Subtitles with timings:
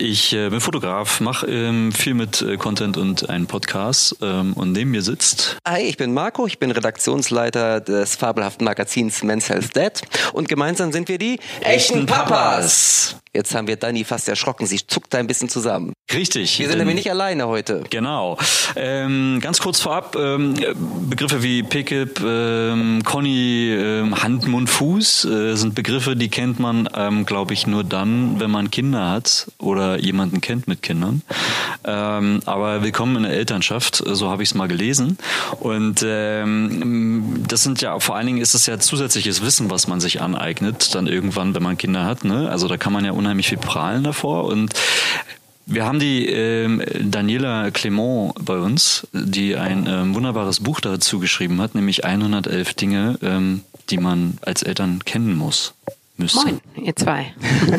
[0.00, 4.72] Ich äh, bin Fotograf, mache ähm, viel mit äh, Content und einen Podcast ähm, und
[4.72, 5.56] neben mir sitzt.
[5.66, 9.92] Hi, ich bin Marco, ich bin Redaktionsleiter des fabelhaften Magazins Men's Health Dead
[10.32, 13.16] und gemeinsam sind wir die echten Papas.
[13.32, 14.66] Jetzt haben wir Dani fast erschrocken.
[14.66, 15.92] Sie zuckt da ein bisschen zusammen.
[16.12, 16.58] Richtig.
[16.58, 17.84] Wir sind nämlich nicht alleine heute.
[17.90, 18.38] Genau.
[18.76, 20.54] Ähm, ganz kurz vorab, ähm,
[21.08, 26.88] Begriffe wie Pickup, ähm, Conny, ähm, Hand, Mund, Fuß äh, sind Begriffe, die kennt man,
[26.94, 31.22] ähm, glaube ich, nur dann, wenn man Kinder hat oder jemanden kennt mit Kindern.
[31.84, 35.18] Ähm, aber willkommen in der Elternschaft, so habe ich es mal gelesen.
[35.60, 40.00] Und ähm, das sind ja, vor allen Dingen ist es ja zusätzliches Wissen, was man
[40.00, 42.24] sich aneignet, dann irgendwann, wenn man Kinder hat.
[42.24, 42.48] Ne?
[42.48, 44.72] Also da kann man ja unheimlich viel prahlen davor und
[45.70, 51.60] wir haben die ähm, Daniela Clement bei uns, die ein ähm, wunderbares Buch dazu geschrieben
[51.60, 55.74] hat, nämlich 111 Dinge, ähm, die man als Eltern kennen muss
[56.18, 56.46] müsste.
[56.46, 57.32] Moin, ihr zwei.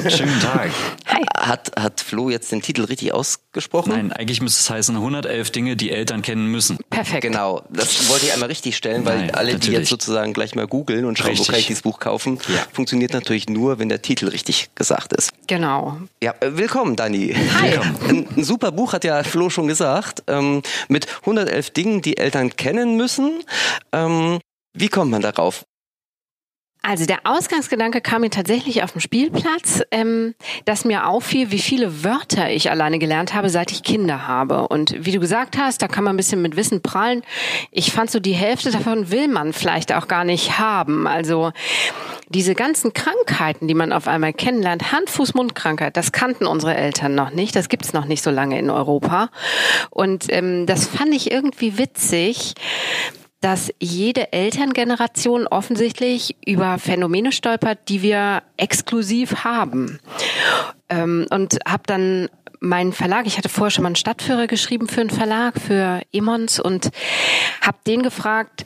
[0.08, 0.70] Schönen Tag.
[1.20, 1.26] Hi.
[1.50, 3.90] Hat, hat Flo jetzt den Titel richtig ausgesprochen?
[3.92, 6.78] Nein, eigentlich müsste es heißen 111 Dinge, die Eltern kennen müssen.
[6.90, 7.22] Perfekt.
[7.22, 9.80] Genau, das wollte ich einmal richtig stellen, weil Nein, alle, die natürlich.
[9.80, 11.48] jetzt sozusagen gleich mal googeln und schauen, Richtig.
[11.48, 12.64] wo kann ich dieses Buch kaufen, Ja.
[12.72, 15.32] funktioniert natürlich nur, wenn der Titel richtig gesagt ist.
[15.48, 15.98] Genau.
[16.24, 17.36] Ja, äh, willkommen, Dani.
[17.60, 17.78] Hi.
[18.08, 22.56] Ein, ein super Buch, hat ja Flo schon gesagt, ähm, mit 111 Dingen, die Eltern
[22.56, 23.44] kennen müssen.
[23.92, 24.40] Ähm,
[24.74, 25.66] wie kommt man darauf?
[26.82, 32.06] Also der Ausgangsgedanke kam mir tatsächlich auf dem Spielplatz, ähm, dass mir auffiel, wie viele
[32.06, 34.70] Wörter ich alleine gelernt habe, seit ich Kinder habe.
[34.70, 37.22] Und wie du gesagt hast, da kann man ein bisschen mit Wissen prallen.
[37.72, 41.06] Ich fand so die Hälfte davon will man vielleicht auch gar nicht haben.
[41.06, 41.52] Also
[42.30, 47.14] diese ganzen Krankheiten, die man auf einmal kennenlernt, Hand, Fuß, Mundkrankheit, das kannten unsere Eltern
[47.14, 47.58] noch nicht.
[47.58, 49.30] Das gibt's noch nicht so lange in Europa.
[49.90, 52.56] Und ähm, das fand ich irgendwie witzig
[53.42, 60.00] dass jede Elterngeneration offensichtlich über Phänomene stolpert, die wir exklusiv haben.
[60.90, 62.30] Ähm, und habe dann
[62.60, 66.60] meinen Verlag, ich hatte vorher schon mal einen Stadtführer geschrieben für einen Verlag, für Emons
[66.60, 66.90] und
[67.62, 68.66] habe den gefragt,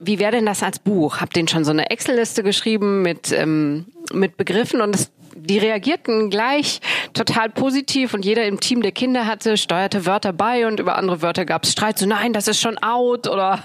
[0.00, 1.20] wie wäre denn das als Buch?
[1.20, 6.30] Hab den schon so eine Excel-Liste geschrieben mit, ähm, mit Begriffen und es die reagierten
[6.30, 6.80] gleich
[7.14, 11.22] total positiv und jeder im Team, der Kinder hatte, steuerte Wörter bei und über andere
[11.22, 11.98] Wörter gab es Streit.
[11.98, 13.62] So, nein, das ist schon out oder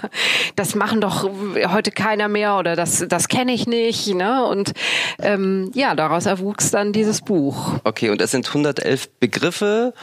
[0.56, 1.28] das machen doch
[1.68, 4.14] heute keiner mehr oder das, das kenne ich nicht.
[4.14, 4.44] Ne?
[4.44, 4.72] Und
[5.20, 7.80] ähm, ja, daraus erwuchs dann dieses Buch.
[7.84, 9.94] Okay, und es sind 111 Begriffe,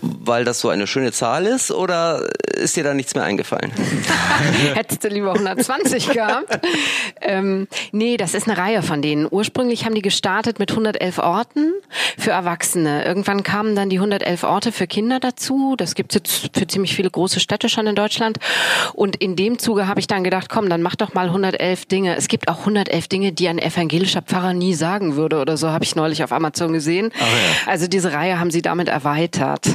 [0.00, 3.72] weil das so eine schöne Zahl ist, oder ist dir da nichts mehr eingefallen?
[4.74, 6.58] Hättest du lieber 120 gehabt?
[7.20, 9.26] ähm, nee, das ist eine Reihe von denen.
[9.30, 11.72] Ursprünglich haben die gestartet mit 111 Orten
[12.16, 13.04] für Erwachsene.
[13.04, 15.74] Irgendwann kamen dann die 111 Orte für Kinder dazu.
[15.76, 18.38] Das gibt es jetzt für ziemlich viele große Städte schon in Deutschland.
[18.94, 22.16] Und in dem Zuge habe ich dann gedacht, komm, dann mach doch mal 111 Dinge.
[22.16, 25.84] Es gibt auch 111 Dinge, die ein evangelischer Pfarrer nie sagen würde oder so, habe
[25.84, 27.10] ich neulich auf Amazon gesehen.
[27.18, 27.26] Ja.
[27.72, 29.66] Also diese Reihe haben sie damit erweitert.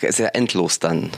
[0.00, 1.10] Ist ja endlos dann.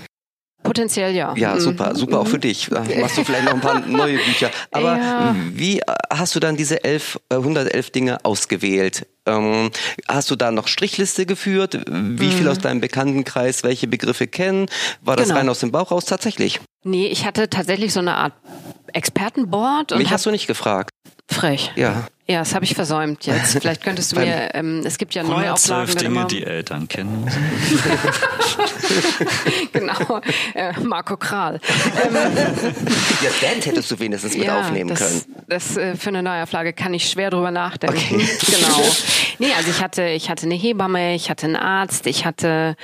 [0.65, 1.35] Potenziell ja.
[1.37, 1.61] Ja, Mhm.
[1.61, 2.69] super, super auch für dich.
[2.69, 4.51] Da Machst du vielleicht noch ein paar neue Bücher.
[4.73, 5.37] Aber Ja.
[5.53, 5.81] wie
[6.11, 9.07] hast du dann diese 11, äh, 111 Dinge ausgewählt?
[9.29, 9.71] Ähm,
[10.09, 11.79] hast du da noch Strichliste geführt?
[11.89, 14.67] Wie viel aus deinem Bekanntenkreis welche Begriffe kennen?
[15.03, 15.29] War das Mhm.
[15.29, 15.39] Genau.
[15.41, 16.05] rein aus dem Bauch raus?
[16.07, 16.61] Tatsächlich.
[16.85, 18.33] Nee, ich hatte tatsächlich so eine Art
[18.93, 20.91] Expertenboard und Mich hast du nicht gefragt.
[21.31, 21.73] frech.
[21.77, 22.07] Ja.
[22.31, 23.53] Ja, das habe ich versäumt jetzt.
[23.61, 27.43] Vielleicht könntest du mir, ähm, es gibt ja 112 Neuauflagen Dinge, die Eltern kennen müssen.
[29.73, 30.21] genau,
[30.55, 31.61] äh, Marco Kral.
[33.21, 35.25] Ja, Band hättest du wenigstens mit aufnehmen das, können.
[35.49, 38.19] Das äh, für eine Neuauflage kann ich schwer drüber nachdenken.
[38.19, 38.83] Genau.
[39.39, 42.75] Nee, also ich hatte, ich hatte eine Hebamme, ich hatte einen Arzt, ich hatte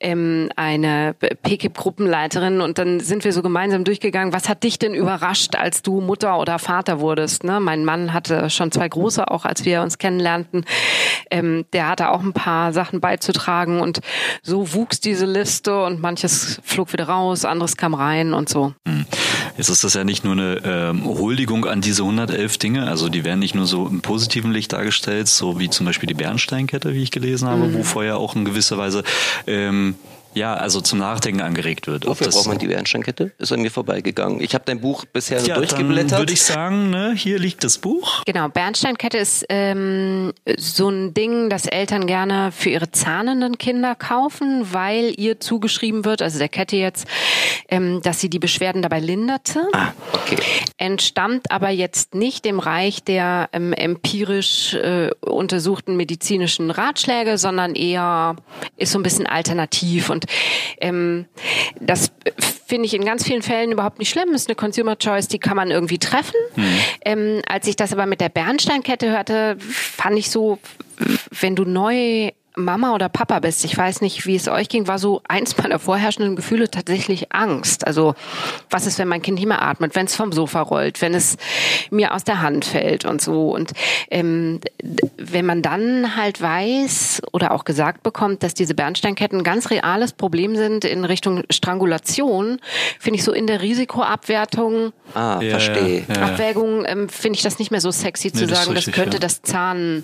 [0.00, 4.32] ähm, eine PKIP-Gruppenleiterin und dann sind wir so gemeinsam durchgegangen.
[4.32, 7.44] Was hat dich denn überrascht, als du Mutter oder Vater wurdest?
[7.44, 7.60] Ne?
[7.60, 10.64] Mein Mann hatte schon zwei große, auch als wir uns kennenlernten.
[11.30, 14.00] Ähm, der hatte auch ein paar Sachen beizutragen und
[14.42, 18.74] so wuchs diese Liste und manches flog wieder raus, anderes kam rein und so.
[19.56, 23.24] Jetzt ist das ja nicht nur eine ähm, Huldigung an diese 111 Dinge, also die
[23.24, 27.02] werden nicht nur so im positiven Licht dargestellt, so wie zum Beispiel die Bernsteinkette, wie
[27.02, 29.04] ich gelesen habe, wo vorher auch in gewisser Weise
[29.46, 29.96] ähm,
[30.34, 32.04] ja, also zum Nachdenken angeregt wird.
[32.04, 33.32] Ob Wofür das- braucht man die Bernsteinkette?
[33.38, 34.40] Ist an mir vorbeigegangen.
[34.40, 36.18] Ich habe dein Buch bisher so ja, dann durchgeblättert.
[36.18, 38.22] würde ich sagen, ne, hier liegt das Buch.
[38.24, 44.66] Genau, Bernsteinkette ist ähm, so ein Ding, das Eltern gerne für ihre zahnenden Kinder kaufen,
[44.72, 47.06] weil ihr zugeschrieben wird, also der Kette jetzt,
[47.68, 49.66] ähm, dass sie die Beschwerden dabei linderte.
[49.72, 50.36] ah, okay.
[50.78, 58.36] Entstammt aber jetzt nicht dem Reich der ähm, empirisch äh, untersuchten medizinischen Ratschläge, sondern eher
[58.76, 60.10] ist so ein bisschen alternativ.
[60.10, 60.21] Und
[60.80, 61.26] ähm,
[61.80, 62.12] das
[62.66, 64.32] finde ich in ganz vielen Fällen überhaupt nicht schlimm.
[64.32, 66.36] Ist eine Consumer Choice, die kann man irgendwie treffen.
[67.04, 70.58] Ähm, als ich das aber mit der Bernsteinkette hörte, fand ich so,
[71.40, 74.98] wenn du neu Mama oder Papa bist, ich weiß nicht, wie es euch ging, war
[74.98, 77.86] so eins meiner vorherrschenden Gefühle tatsächlich Angst.
[77.86, 78.14] Also
[78.70, 81.36] was ist, wenn mein Kind nicht mehr atmet, wenn es vom Sofa rollt, wenn es
[81.90, 83.50] mir aus der Hand fällt und so.
[83.54, 83.72] Und
[84.10, 84.60] ähm,
[85.16, 90.12] wenn man dann halt weiß oder auch gesagt bekommt, dass diese Bernsteinketten ein ganz reales
[90.12, 92.58] Problem sind in Richtung Strangulation,
[93.00, 96.04] finde ich so in der Risikoabwertung, Ah, verstehe.
[96.08, 96.22] Ja, ja.
[96.26, 98.86] Abwägung, ähm, finde ich das nicht mehr so sexy zu Nee, das ist sagen, das
[98.86, 99.20] richtig, könnte ja.
[99.20, 100.02] das Zahn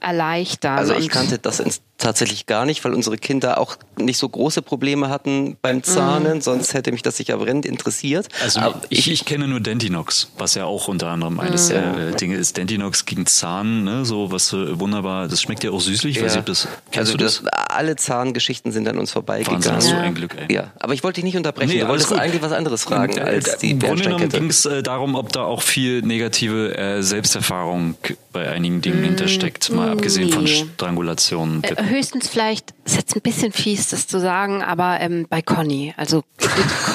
[0.00, 0.78] erleichtern.
[0.78, 4.62] Also ich kannte das ins- tatsächlich gar nicht, weil unsere Kinder auch nicht so große
[4.62, 8.28] Probleme hatten beim Zahnen, sonst hätte mich das sicher brennend interessiert.
[8.42, 12.16] Also Aber ich, ich kenne nur Dentinox, was ja auch unter anderem eines der äh,
[12.16, 12.56] Dinge ist.
[12.56, 15.28] Dentinox gegen Zahn, ne, so was äh, wunderbar.
[15.28, 16.16] Das schmeckt ja auch süßlich.
[16.18, 17.42] Ich weiß ob das, kennst also du das?
[17.70, 19.64] alle Zahngeschichten sind an uns vorbeigegangen.
[19.64, 20.00] Wahnsinn, hast du Ja.
[20.00, 20.54] ein Glück, ey.
[20.54, 21.70] Ja, aber ich wollte dich nicht unterbrechen.
[21.70, 24.66] Nee, du wolltest eigentlich was anderes fragen Äh, als die Im Grunde genommen ging es
[24.66, 27.96] äh, darum, ob da auch viel negative äh, Selbsterfahrung
[28.32, 30.66] bei einigen Dingen hintersteckt, mal abgesehen von nee.
[30.74, 31.62] Strangulationen.
[31.64, 35.94] Äh, höchstens vielleicht, ist jetzt ein bisschen fies, das zu sagen, aber ähm, bei Conny.
[35.96, 36.22] Also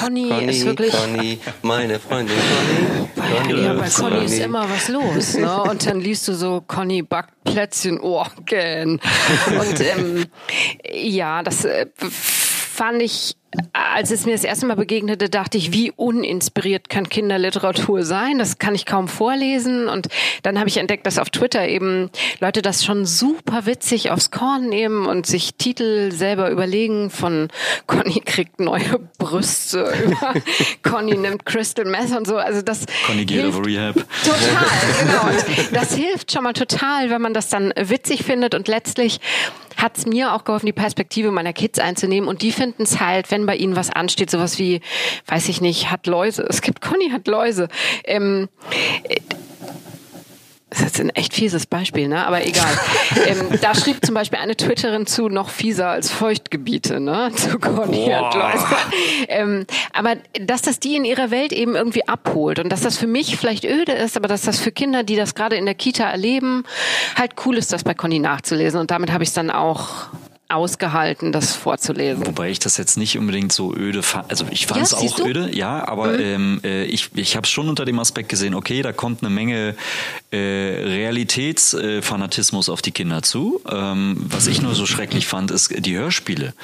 [0.00, 0.92] Conny, ist wirklich.
[0.92, 2.36] Conny, meine Freundin
[3.16, 3.62] Conny.
[3.62, 4.44] Ja, bei ist Conny ist Conny.
[4.44, 5.62] immer was los, ne?
[5.62, 9.00] Und dann liest du so, Conny backt Plätzchen, oh, gern.
[9.48, 10.26] Und ähm,
[10.92, 13.36] ja, das äh, fand ich,
[13.72, 18.38] als es mir das erste Mal begegnete, dachte ich, wie uninspiriert kann Kinderliteratur sein?
[18.38, 19.88] Das kann ich kaum vorlesen.
[19.88, 20.08] Und
[20.42, 24.68] dann habe ich entdeckt, dass auf Twitter eben Leute das schon super witzig aufs Korn
[24.68, 27.48] nehmen und sich Titel selber überlegen von
[27.86, 30.34] Conny kriegt neue Brüste über
[30.82, 32.36] Conny nimmt Crystal Meth und so.
[32.36, 33.94] Also das Conny geht auf Rehab.
[34.24, 34.40] Total,
[35.00, 35.22] genau.
[35.26, 38.54] Und das hilft schon mal total, wenn man das dann witzig findet.
[38.54, 39.20] Und letztlich
[39.80, 42.28] hat es mir auch geholfen, die Perspektive meiner Kids einzunehmen.
[42.28, 44.80] Und die finden es halt, wenn bei ihnen was ansteht, sowas wie,
[45.26, 46.44] weiß ich nicht, hat Läuse.
[46.48, 47.68] Es gibt Conny hat Läuse.
[48.04, 48.48] Ähm,
[49.08, 49.16] äh,
[50.70, 52.24] das ist jetzt ein echt fieses Beispiel, ne?
[52.24, 52.70] Aber egal.
[53.26, 57.32] ähm, da schrieb zum Beispiel eine Twitterin zu, noch fieser als Feuchtgebiete, ne?
[57.34, 58.66] Zu Conny hat Läuse.
[59.26, 63.08] Ähm, aber dass das die in ihrer Welt eben irgendwie abholt und dass das für
[63.08, 66.08] mich vielleicht öde ist, aber dass das für Kinder, die das gerade in der Kita
[66.08, 66.62] erleben,
[67.16, 68.80] halt cool ist, das bei Conny nachzulesen.
[68.80, 70.08] Und damit habe ich es dann auch
[70.50, 72.26] ausgehalten, das vorzulesen.
[72.26, 74.30] Wobei ich das jetzt nicht unbedingt so öde fand.
[74.30, 75.26] Also ich fand es Ja, auch du?
[75.26, 78.92] öde, ja, aber ähm, äh, ich, ich habe schon unter dem Aspekt gesehen, okay, da
[78.92, 79.74] kommt eine Menge
[80.32, 83.60] äh, Realitätsfanatismus auf die Kinder zu.
[83.70, 86.54] Ähm, was ich nur so schrecklich fand, ist die Hörspiele.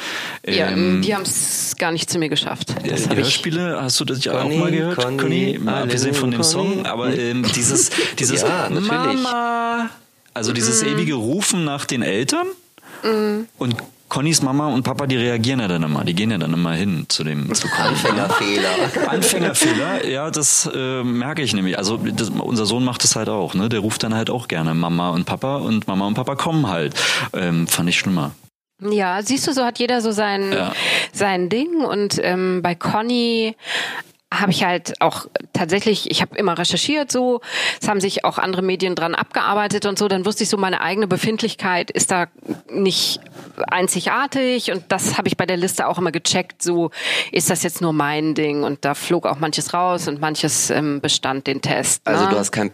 [0.47, 2.75] Ja, Ähm, die haben es gar nicht zu mir geschafft.
[2.89, 5.59] Das die Hörspiele, hast du das ja auch mal gehört, Conny, Conny?
[5.61, 6.53] Mal abgesehen von dem Conny.
[6.53, 9.23] Song, aber ähm, dieses, dieses Ja, natürlich.
[9.23, 9.91] Mama,
[10.35, 10.89] also dieses Mhm.
[10.89, 12.47] ewige Rufen nach den Eltern
[13.59, 13.77] und
[14.09, 17.07] Connys Mama und Papa, die reagieren ja dann immer, die gehen ja dann immer hin
[17.09, 17.89] zu dem zu Conny.
[17.89, 18.69] Anfängerfehler.
[19.09, 21.77] Anfängerfehler, ja, das äh, merke ich nämlich.
[21.77, 23.69] Also das, unser Sohn macht es halt auch, ne?
[23.69, 26.95] Der ruft dann halt auch gerne Mama und Papa und Mama und Papa kommen halt.
[27.33, 28.31] Ähm, fand ich schlimmer.
[28.81, 30.73] Ja, siehst du, so hat jeder so sein, Ja.
[31.13, 31.83] sein Ding.
[31.85, 33.57] Und ähm, bei Conny
[34.41, 37.41] habe ich halt auch tatsächlich, ich habe immer recherchiert so,
[37.81, 40.81] es haben sich auch andere Medien dran abgearbeitet und so, dann wusste ich so, meine
[40.81, 42.27] eigene Befindlichkeit ist da
[42.71, 43.21] nicht
[43.69, 46.91] einzigartig und das habe ich bei der Liste auch immer gecheckt, so
[47.33, 51.01] ist das jetzt nur mein Ding und da flog auch manches raus und manches ähm,
[51.01, 52.03] bestand den Test.
[52.05, 52.31] Also ne?
[52.31, 52.71] du hast kein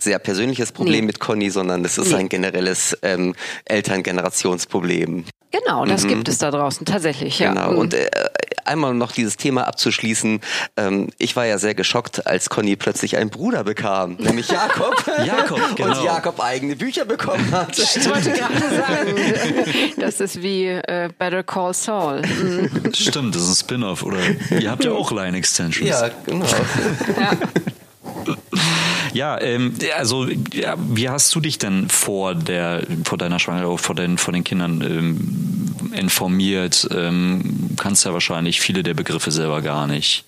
[0.00, 1.06] sehr persönliches Problem Nee.
[1.06, 2.16] mit Conny, sondern es ist Nee.
[2.16, 3.34] ein generelles ähm,
[3.66, 5.24] Elterngenerationsproblem.
[5.52, 7.50] Genau, das gibt es da draußen tatsächlich, ja.
[7.50, 7.54] Mhm.
[7.54, 7.70] Genau.
[7.72, 7.78] Mhm.
[7.78, 8.10] Und äh,
[8.66, 10.40] einmal um noch dieses Thema abzuschließen.
[10.76, 15.04] Ähm, ich war ja sehr geschockt, als Conny plötzlich einen Bruder bekam, nämlich Jakob.
[15.24, 15.98] Jakob, genau.
[15.98, 17.78] Und Jakob eigene Bücher bekommen hat.
[17.78, 19.14] Ich wollte gerade sagen,
[19.98, 22.22] das ist wie äh, Better Call Saul.
[22.22, 22.92] Mhm.
[22.92, 24.02] Stimmt, das ist ein Spin-off.
[24.02, 24.18] Oder
[24.58, 25.88] ihr habt ja auch Line Extensions.
[25.88, 26.44] Ja, genau.
[26.44, 27.32] Ja,
[29.40, 34.18] ähm, also ja, wie hast du dich denn vor der vor deiner Schwangerschaft, vor den
[34.18, 36.88] vor den Kindern ähm, informiert?
[36.94, 40.24] Ähm, kannst ja wahrscheinlich viele der Begriffe selber gar nicht.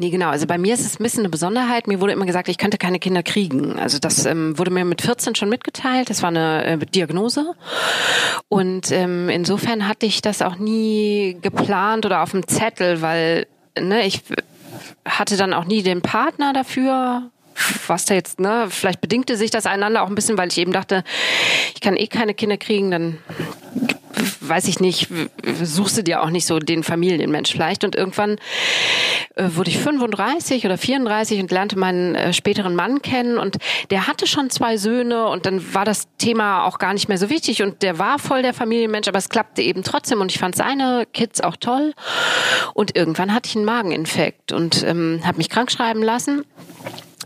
[0.00, 0.30] Nee, genau.
[0.30, 1.86] Also bei mir ist es ein bisschen eine Besonderheit.
[1.86, 3.78] Mir wurde immer gesagt, ich könnte keine Kinder kriegen.
[3.78, 6.08] Also das ähm, wurde mir mit 14 schon mitgeteilt.
[6.08, 7.52] Das war eine äh, Diagnose.
[8.48, 13.46] Und ähm, insofern hatte ich das auch nie geplant oder auf dem Zettel, weil
[13.78, 14.22] ne, ich
[15.04, 17.30] hatte dann auch nie den Partner dafür.
[17.86, 20.72] Was da jetzt, ne, vielleicht bedingte sich das einander auch ein bisschen, weil ich eben
[20.72, 21.04] dachte,
[21.74, 23.18] ich kann eh keine Kinder kriegen, dann
[24.40, 25.08] weiß ich nicht,
[25.62, 27.84] suchst du dir auch nicht so den Familienmensch vielleicht.
[27.84, 28.36] Und irgendwann
[29.36, 33.58] äh, wurde ich 35 oder 34 und lernte meinen äh, späteren Mann kennen und
[33.90, 37.30] der hatte schon zwei Söhne und dann war das Thema auch gar nicht mehr so
[37.30, 40.56] wichtig und der war voll der Familienmensch, aber es klappte eben trotzdem und ich fand
[40.56, 41.94] seine Kids auch toll.
[42.74, 46.44] Und irgendwann hatte ich einen Mageninfekt und ähm, habe mich krank schreiben lassen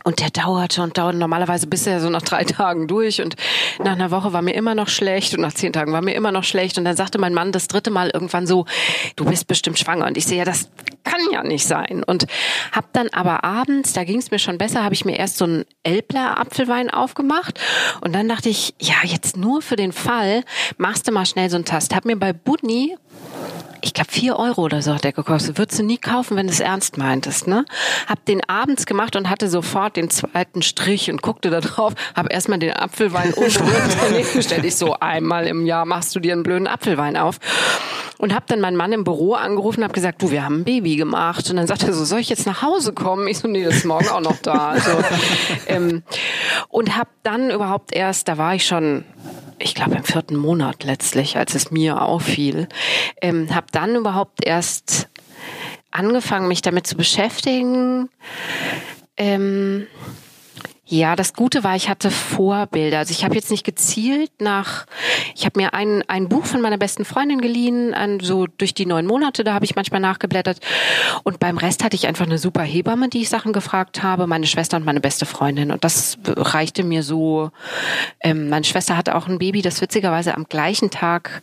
[0.07, 3.37] Und der dauerte und dauerte normalerweise bis er so nach drei Tagen durch und
[3.83, 6.31] nach einer Woche war mir immer noch schlecht und nach zehn Tagen war mir immer
[6.31, 6.77] noch schlecht.
[6.77, 8.67] Und dann sagte mein Mann das dritte Mal irgendwann so,
[9.17, 10.07] du bist bestimmt schwanger.
[10.07, 10.69] Und ich sehe, ja, das
[11.05, 12.05] kann ja nicht sein.
[12.05, 12.27] Und
[12.73, 15.47] hab dann aber abends, da ging es mir schon besser, habe ich mir erst so
[15.47, 17.59] einen Elbler Apfelwein aufgemacht.
[18.03, 20.45] Und dann dachte ich, ja, jetzt nur für den Fall
[20.77, 21.95] machst du mal schnell so einen Tast.
[21.95, 22.97] Hab mir bei Budni
[23.85, 25.59] ich glaube, vier Euro oder so hat der gekostet.
[25.59, 27.67] Würdest du nie kaufen, wenn du es ernst meintest, ne?
[28.07, 31.93] Hab den abends gemacht und hatte sofort den zweiten Strich und guckte da drauf.
[32.17, 34.65] Hab erstmal den Apfelwein unberührt daneben gestellt.
[34.65, 37.39] Ich so, einmal im Jahr machst du dir einen blöden Apfelwein auf.
[38.17, 40.65] Und hab dann meinen Mann im Büro angerufen und hab gesagt, du, wir haben ein
[40.65, 41.51] Baby gemacht.
[41.51, 43.29] Und dann sagte er so, soll ich jetzt nach Hause kommen?
[43.29, 44.71] Ich so, nee, das ist morgen auch noch da.
[44.71, 44.91] Also,
[45.67, 46.03] ähm,
[46.69, 49.05] und hab dann überhaupt erst, da war ich schon
[49.59, 52.69] ich glaube im vierten Monat letztlich, als es mir auffiel,
[53.21, 55.09] ähm, habe dann überhaupt erst
[55.91, 58.09] angefangen, mich damit zu beschäftigen.
[59.17, 59.87] Ähm,
[60.87, 62.99] ja, das Gute war, ich hatte Vorbilder.
[62.99, 64.85] Also ich habe jetzt nicht gezielt nach,
[65.35, 68.85] ich habe mir ein, ein Buch von meiner besten Freundin geliehen, an, so durch die
[68.85, 70.61] neun Monate, da habe ich manchmal nachgeblättert.
[71.23, 74.47] Und beim Rest hatte ich einfach eine super Hebamme, die ich Sachen gefragt habe, meine
[74.47, 75.71] Schwester und meine beste Freundin.
[75.71, 77.51] Und das reichte mir so.
[78.21, 81.43] Ähm, meine Schwester hatte auch ein Baby, das witzigerweise am gleichen Tag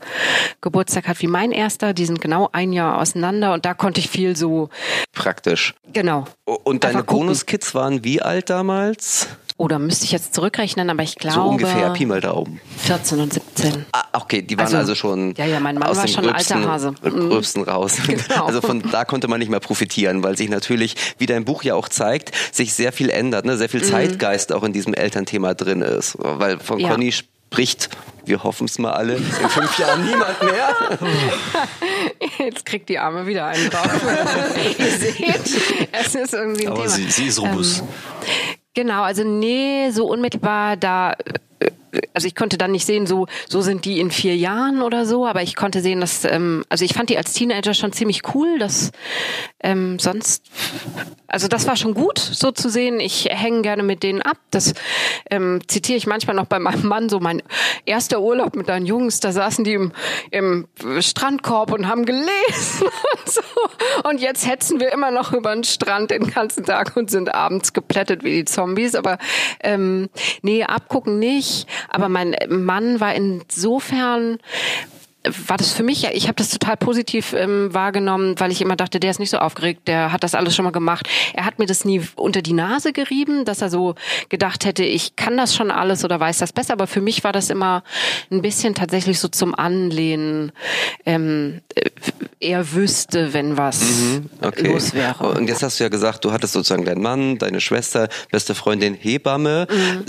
[0.62, 1.94] Geburtstag hat wie mein erster.
[1.94, 4.70] Die sind genau ein Jahr auseinander und da konnte ich viel so.
[5.14, 5.74] Praktisch.
[5.94, 6.26] Genau.
[6.46, 9.31] Und deine Bonuskids waren wie alt damals?
[9.62, 11.36] Oder müsste ich jetzt zurückrechnen, aber ich glaube.
[11.36, 12.60] So ungefähr, Pi mal Daumen.
[12.80, 13.86] 14 und 17.
[13.92, 15.36] Ah, okay, die waren also, also schon.
[15.36, 16.96] Ja, ja, mein Mann war schon ein alter Hase.
[17.04, 17.98] Gröbsten raus.
[18.08, 18.46] Genau.
[18.46, 21.76] Also von da konnte man nicht mehr profitieren, weil sich natürlich, wie dein Buch ja
[21.76, 23.56] auch zeigt, sich sehr viel ändert, ne?
[23.56, 23.86] sehr viel mhm.
[23.86, 26.18] Zeitgeist auch in diesem Elternthema drin ist.
[26.18, 26.90] Weil von ja.
[26.90, 27.90] Conny spricht,
[28.26, 30.76] wir hoffen es mal alle, in fünf Jahren niemand mehr.
[32.40, 33.92] Jetzt kriegt die Arme wieder einen drauf.
[34.80, 36.96] Ihr seht, es ist irgendwie ein Aber Thema.
[36.96, 37.80] Sie, sie ist robust.
[37.80, 41.34] Ähm, Genau, also nee, so unmittelbar da äh,
[42.14, 45.26] also ich konnte dann nicht sehen, so, so sind die in vier Jahren oder so,
[45.26, 48.60] aber ich konnte sehen, dass, ähm, also ich fand die als Teenager schon ziemlich cool,
[48.60, 48.92] dass
[49.64, 50.46] ähm, sonst,
[51.28, 53.00] also das war schon gut, so zu sehen.
[53.00, 54.38] Ich hänge gerne mit denen ab.
[54.52, 54.74] Das
[55.30, 57.42] ähm, zitiere ich manchmal noch bei meinem Mann, so mein
[57.86, 59.92] erster Urlaub mit deinen Jungs, da saßen die im,
[60.32, 60.68] im
[61.00, 62.32] Strandkorb und haben gelesen
[63.18, 63.42] und so.
[64.04, 67.74] Und jetzt hetzen wir immer noch über den Strand den ganzen Tag und sind abends
[67.74, 68.96] geplättet wie die Zombies.
[68.96, 69.18] Aber
[69.62, 70.10] ähm,
[70.42, 71.68] nee, abgucken nicht.
[71.90, 74.38] Aber mein Mann war insofern
[75.48, 78.76] war das für mich, ja, ich habe das total positiv ähm, wahrgenommen, weil ich immer
[78.76, 81.08] dachte, der ist nicht so aufgeregt, der hat das alles schon mal gemacht.
[81.34, 83.94] Er hat mir das nie unter die Nase gerieben, dass er so
[84.30, 87.34] gedacht hätte, ich kann das schon alles oder weiß das besser, aber für mich war
[87.34, 87.84] das immer
[88.32, 90.52] ein bisschen tatsächlich so zum Anlehnen.
[91.06, 91.62] Ähm,
[92.42, 94.68] er wüsste, wenn was mhm, okay.
[94.68, 95.30] los wäre.
[95.30, 98.96] Und jetzt hast du ja gesagt, du hattest sozusagen deinen Mann, deine Schwester, beste Freundin,
[98.96, 99.68] Hebamme.
[99.70, 100.04] Mhm.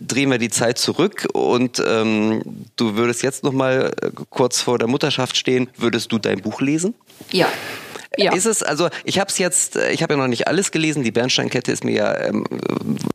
[0.00, 2.42] Drehen wir die Zeit zurück und ähm,
[2.76, 5.68] du würdest jetzt noch mal äh, kurz vor der Mutterschaft stehen.
[5.76, 6.94] Würdest du dein Buch lesen?
[7.30, 7.48] Ja.
[8.16, 8.32] Ja.
[8.34, 11.02] Ist es, also ich habe es jetzt, äh, ich habe ja noch nicht alles gelesen,
[11.02, 12.44] die Bernsteinkette ist mir ja ähm,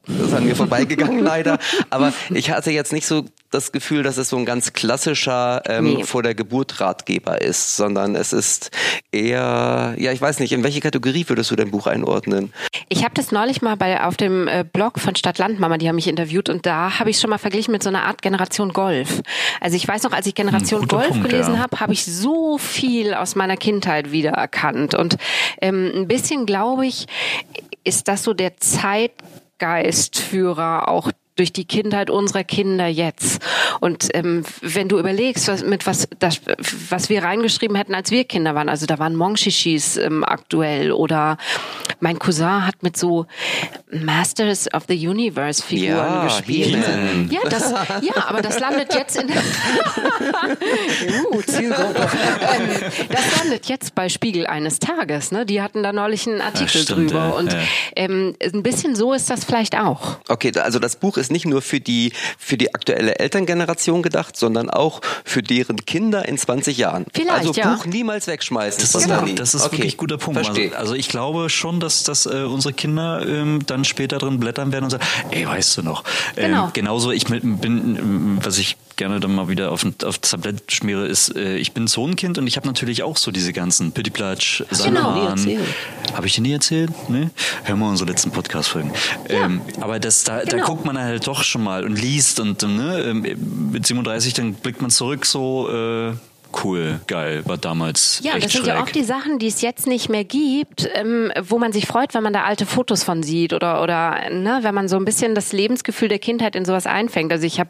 [0.08, 4.29] ist an mir vorbeigegangen leider, aber ich hatte jetzt nicht so das Gefühl, dass es
[4.29, 6.03] so ein ganz klassischer ähm, nee.
[6.03, 8.72] vor der Geburt Ratgeber ist, sondern es ist
[9.12, 12.53] eher, ja, ich weiß nicht, in welche Kategorie würdest du dein Buch einordnen?
[12.88, 15.96] Ich habe das neulich mal bei auf dem äh, Blog von Stadt Landmama, die haben
[15.96, 19.22] mich interviewt und da habe ich schon mal verglichen mit so einer Art Generation Golf.
[19.60, 21.60] Also ich weiß noch, als ich Generation Golf Punkt, gelesen ja.
[21.60, 25.17] habe, habe ich so viel aus meiner Kindheit wiedererkannt und
[25.62, 27.07] ähm, ein bisschen glaube ich,
[27.83, 33.41] ist das so der Zeitgeistführer auch durch die Kindheit unserer Kinder jetzt.
[33.79, 36.39] Und ähm, wenn du überlegst, was, mit was, das,
[36.89, 41.38] was wir reingeschrieben hätten, als wir Kinder waren, also da waren Monshishis ähm, aktuell oder
[42.00, 43.25] mein Cousin hat mit so
[43.91, 46.77] Masters of the Universe Figuren ja, gespielt.
[47.31, 49.29] Ja, das, ja, aber das landet jetzt in
[51.31, 52.07] uh, Zielgruppe.
[52.55, 52.69] Ähm,
[53.10, 55.31] das landet jetzt bei Spiegel eines Tages.
[55.31, 55.48] Ne?
[55.48, 57.19] Die hatten da neulich einen Artikel stimmt, drüber.
[57.19, 57.60] Ja, und ja.
[57.95, 60.17] Ähm, ein bisschen so ist das vielleicht auch.
[60.29, 64.70] Okay, also das Buch ist nicht nur für die, für die aktuelle Elterngeneration gedacht, sondern
[64.70, 67.06] auch für deren Kinder in 20 Jahren.
[67.14, 67.74] Vielleicht, also ja.
[67.74, 68.82] Buch niemals wegschmeißen.
[68.82, 69.26] Das ist, genau.
[69.36, 69.78] das ist okay.
[69.78, 70.38] wirklich guter Punkt.
[70.38, 74.72] Also, also, ich glaube schon, dass, dass äh, unsere Kinder ähm, dann später drin blättern
[74.72, 76.04] werden und sagen, ey, weißt du noch.
[76.36, 76.70] Ähm, genau.
[76.74, 81.36] Genauso, ich bin, was ich gerne dann mal wieder auf, auf das Tablett schmiere, ist,
[81.36, 85.44] äh, ich bin Zonenkind und ich habe natürlich auch so diese ganzen Pittiplatsch, Sandmann.
[85.44, 85.62] Genau.
[86.14, 86.92] Habe ich dir nie erzählt?
[87.10, 87.30] Nee?
[87.64, 88.92] Hör mal unsere letzten Podcast-Folgen.
[89.28, 89.46] Ja.
[89.46, 90.58] Ähm, aber das, da, genau.
[90.58, 94.54] da guckt man halt doch schon mal und liest und ne, ähm, mit 37 dann
[94.54, 96.13] blickt man zurück so, äh,
[96.63, 98.75] cool, geil, war damals Ja, das sind schräg.
[98.75, 102.13] ja auch die Sachen, die es jetzt nicht mehr gibt, ähm, wo man sich freut,
[102.13, 105.34] wenn man da alte Fotos von sieht oder oder ne, wenn man so ein bisschen
[105.34, 107.32] das Lebensgefühl der Kindheit in sowas einfängt.
[107.32, 107.70] Also ich habe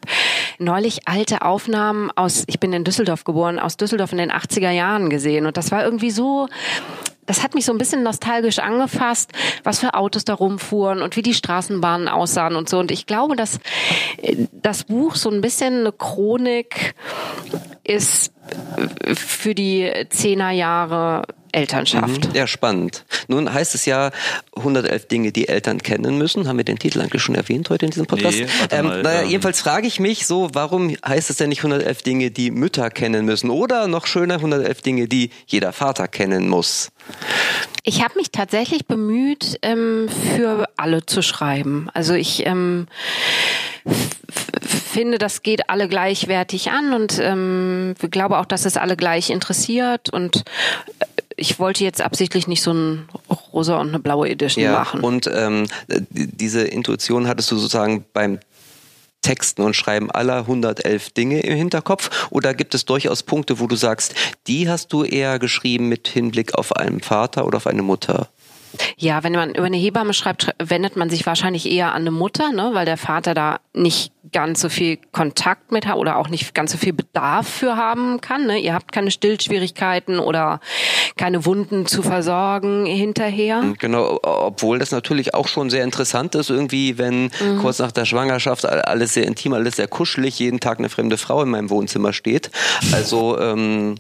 [0.57, 5.09] neulich alte Aufnahmen aus, ich bin in Düsseldorf geboren, aus Düsseldorf in den 80er Jahren
[5.09, 6.47] gesehen und das war irgendwie so
[7.31, 9.31] das hat mich so ein bisschen nostalgisch angefasst,
[9.63, 12.77] was für Autos da rumfuhren und wie die Straßenbahnen aussahen und so.
[12.77, 13.59] Und ich glaube, dass
[14.21, 16.93] äh, das Buch so ein bisschen eine Chronik
[17.85, 18.33] ist
[19.13, 22.29] für die Zehnerjahre Elternschaft.
[22.33, 23.05] Ja, spannend.
[23.27, 24.11] Nun heißt es ja
[24.55, 26.47] 111 Dinge, die Eltern kennen müssen.
[26.47, 28.39] Haben wir den Titel eigentlich schon erwähnt heute in diesem Podcast?
[28.39, 29.29] Nee, warte ähm, mal, naja, ähm.
[29.29, 33.25] jedenfalls frage ich mich so, warum heißt es denn nicht 111 Dinge, die Mütter kennen
[33.25, 33.49] müssen?
[33.49, 36.91] Oder noch schöner, 111 Dinge, die jeder Vater kennen muss?
[37.83, 41.89] Ich habe mich tatsächlich bemüht, ähm, für alle zu schreiben.
[41.93, 42.87] Also ich ähm,
[44.91, 49.29] finde, das geht alle gleichwertig an und ähm, ich glaube auch, dass es alle gleich
[49.29, 50.43] interessiert und
[50.99, 51.05] äh,
[51.37, 53.09] ich wollte jetzt absichtlich nicht so ein
[53.53, 55.01] rosa und eine blaue Edition Ja, machen.
[55.01, 58.39] und ähm, die- diese Intuition hattest du sozusagen beim
[59.21, 62.09] Texten und Schreiben aller 111 Dinge im Hinterkopf?
[62.31, 64.15] Oder gibt es durchaus Punkte, wo du sagst,
[64.47, 68.29] die hast du eher geschrieben mit Hinblick auf einen Vater oder auf eine Mutter?
[68.97, 72.11] Ja, wenn man über eine Hebamme schreibt, sch- wendet man sich wahrscheinlich eher an eine
[72.11, 76.29] Mutter, ne, weil der Vater da nicht ganz so viel Kontakt mit hat oder auch
[76.29, 78.45] nicht ganz so viel Bedarf für haben kann.
[78.45, 78.59] Ne?
[78.59, 80.59] Ihr habt keine Stillschwierigkeiten oder
[81.17, 83.61] keine Wunden zu versorgen hinterher.
[83.79, 87.57] Genau, obwohl das natürlich auch schon sehr interessant ist, irgendwie, wenn Mhm.
[87.61, 91.41] kurz nach der Schwangerschaft alles sehr intim, alles sehr kuschelig, jeden Tag eine fremde Frau
[91.43, 92.51] in meinem Wohnzimmer steht.
[92.93, 93.95] Also, ähm,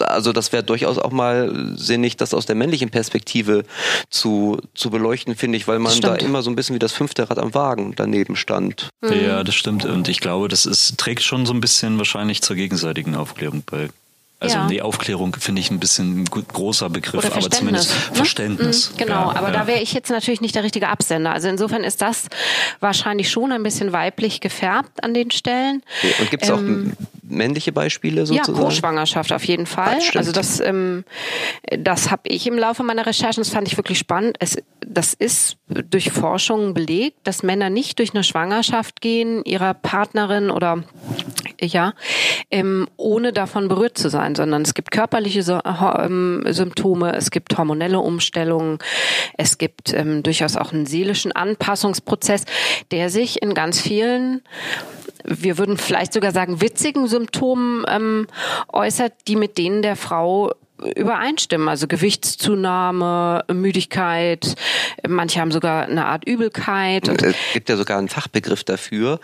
[0.00, 3.64] also das wäre durchaus auch mal sinnig, das aus der männlichen Perspektive
[4.10, 7.28] zu, zu beleuchten, finde ich, weil man da immer so ein bisschen wie das fünfte
[7.28, 8.88] Rad am Wagen daneben stand.
[9.02, 9.84] Ja, das stimmt.
[9.84, 13.88] Und ich glaube, das ist, trägt schon so ein bisschen wahrscheinlich zur gegenseitigen Aufklärung bei.
[14.38, 14.66] Also Ja.
[14.66, 18.10] nee, Aufklärung finde ich ein bisschen ein gut- großer Begriff, aber zumindest Verständnis.
[18.10, 18.16] ne?
[18.16, 18.90] Verständnis.
[18.92, 19.52] Mhm, Genau, Ja, aber ja.
[19.54, 21.32] da wäre ich jetzt natürlich nicht der richtige Absender.
[21.32, 22.26] Also insofern ist das
[22.80, 25.82] wahrscheinlich schon ein bisschen weiblich gefärbt an den Stellen.
[26.20, 27.06] Und gibt es auch Ähm, m-
[27.38, 28.58] männliche Beispiele Ja, sozusagen?
[28.58, 29.94] Co-Schwangerschaft auf jeden Fall.
[29.96, 30.16] Das stimmt.
[30.18, 31.04] also das, ähm,
[31.78, 34.36] das habe ich im Laufe meiner Recherchen, das fand ich wirklich spannend.
[34.38, 34.56] Es,
[34.86, 40.84] das ist durch Forschungen belegt, dass Männer nicht durch eine Schwangerschaft gehen, ihrer Partnerin oder
[41.60, 41.94] ja,
[42.50, 47.56] ähm, ohne davon berührt zu sein, sondern es gibt körperliche so, ähm, Symptome, es gibt
[47.56, 48.78] hormonelle Umstellungen,
[49.36, 52.44] es gibt ähm, durchaus auch einen seelischen Anpassungsprozess,
[52.90, 54.42] der sich in ganz vielen
[55.28, 58.28] wir würden vielleicht sogar sagen, witzigen Symptomen ähm,
[58.72, 60.52] äußert, die mit denen der Frau
[60.94, 61.68] übereinstimmen.
[61.68, 64.54] Also Gewichtszunahme, Müdigkeit,
[65.06, 69.20] manche haben sogar eine Art Übelkeit und Es gibt ja sogar einen Fachbegriff dafür.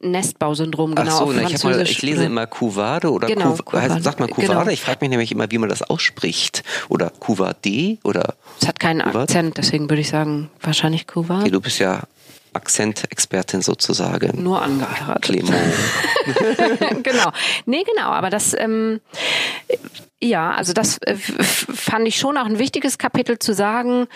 [0.00, 1.10] Nestbausyndrom, genau.
[1.10, 1.90] Ach so, auf na, ich, hab mal, Französisch.
[1.90, 3.94] ich lese immer Couvade oder Genau, Couv- Couvade.
[3.94, 4.58] heißt, sagt man Couvade?
[4.60, 4.70] Genau.
[4.70, 6.62] Ich frage mich nämlich immer, wie man das ausspricht.
[6.88, 9.20] Oder Couvade oder Es hat keinen Couvade?
[9.24, 11.52] Akzent, deswegen würde ich sagen, wahrscheinlich Okay, Kuwait.
[11.54, 12.02] du bist ja
[12.52, 14.42] Akzentexpertin sozusagen.
[14.42, 15.22] Nur angeheiratet.
[15.22, 15.52] Clement.
[17.02, 17.30] genau.
[17.66, 19.00] Nee, genau, aber das, ähm,
[20.20, 24.06] ja, also das äh, fand ich schon auch ein wichtiges Kapitel zu sagen.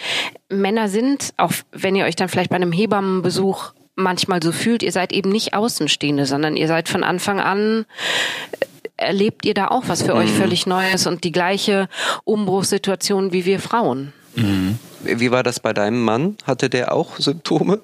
[0.49, 4.93] Männer sind, auch wenn ihr euch dann vielleicht bei einem Hebammenbesuch manchmal so fühlt, ihr
[4.93, 7.87] seid eben nicht Außenstehende, sondern ihr seid von Anfang an
[8.61, 11.89] äh, erlebt ihr da auch was für euch völlig Neues und die gleiche
[12.25, 14.13] Umbruchssituation wie wir Frauen.
[15.05, 16.37] Wie war das bei deinem Mann?
[16.45, 17.81] Hatte der auch Symptome?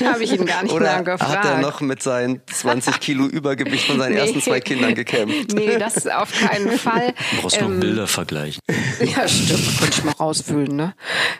[0.04, 1.36] Habe ich ihn gar nicht Oder mehr gefragt.
[1.38, 4.18] hat er noch mit seinen 20 Kilo Übergewicht von seinen Nee.
[4.20, 5.52] ersten zwei Kindern gekämpft?
[5.54, 7.14] Nee, das auf keinen Fall.
[7.36, 8.60] Du brauchst noch Ähm, Bilder vergleichen.
[9.00, 9.78] Ja, stimmt.
[9.78, 10.94] Könnte ich mal rausfüllen, ne?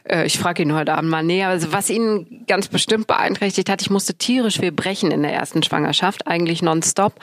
[0.04, 1.48] Äh, Ich frage ihn heute Abend mal näher.
[1.48, 5.62] Also was ihn ganz bestimmt beeinträchtigt hat, ich musste tierisch viel brechen in der ersten
[5.62, 7.14] Schwangerschaft, eigentlich nonstop.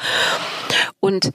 [0.99, 1.31] Und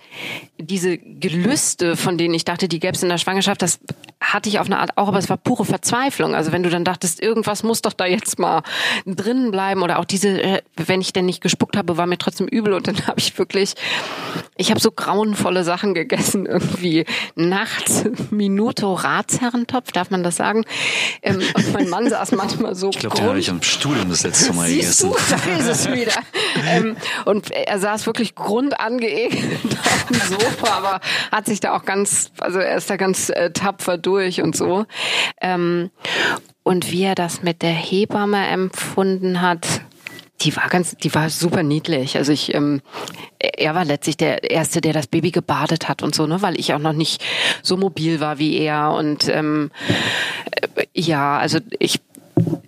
[0.59, 3.79] diese Gelüste, von denen ich dachte, die gäbe es in der Schwangerschaft, das
[4.21, 6.35] hatte ich auf eine Art auch, aber es war pure Verzweiflung.
[6.35, 8.63] Also wenn du dann dachtest, irgendwas muss doch da jetzt mal
[9.05, 12.49] drinnen bleiben oder auch diese, äh, wenn ich denn nicht gespuckt habe, war mir trotzdem
[12.49, 13.75] übel und dann habe ich wirklich,
[14.57, 20.65] ich habe so grauenvolle Sachen gegessen, irgendwie nachts Minuto Ratsherrentopf, darf man das sagen?
[21.23, 24.25] Ähm, und mein Mann saß manchmal so Ich glaube, den habe ich am Studium das
[24.25, 25.13] letzte Mal Siehst gegessen.
[25.31, 26.21] du, da ist es wieder.
[26.69, 32.33] ähm, und er saß wirklich grundangeekelt auf dem Sofa, aber hat sich da auch ganz,
[32.41, 34.85] also er ist da ganz äh, tapfer durch und so.
[35.41, 35.91] Ähm,
[36.67, 39.83] und wie er das mit der Hebamme empfunden hat,
[40.41, 42.17] die war ganz, die war super niedlich.
[42.17, 42.83] Also ich, ähm,
[43.39, 46.75] er war letztlich der erste, der das Baby gebadet hat und so, ne, weil ich
[46.75, 47.25] auch noch nicht
[47.63, 49.71] so mobil war wie er und ähm,
[50.75, 52.01] äh, ja, also ich,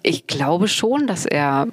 [0.04, 1.66] ich glaube schon, dass er